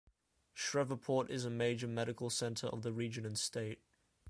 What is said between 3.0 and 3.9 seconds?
and state.